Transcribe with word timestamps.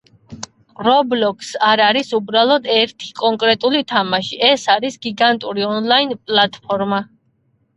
Roblox 0.85 1.51
არ 1.71 1.83
არის 1.87 2.09
უბრალოდ 2.19 2.65
ერთი 2.77 3.11
კონკრეტული 3.21 3.83
თამაში— 3.93 4.41
ეს 4.51 4.67
არის 4.77 4.99
გიგანტური 5.05 5.69
ონლაინ 5.75 6.17
პლატფორმა 6.33 7.05